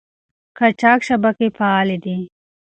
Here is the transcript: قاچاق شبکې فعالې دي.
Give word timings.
قاچاق 0.57 0.99
شبکې 1.07 1.47
فعالې 1.57 1.97
دي. 2.03 2.17